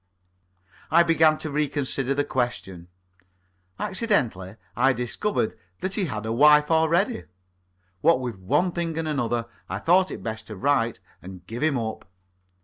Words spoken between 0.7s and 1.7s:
I began to re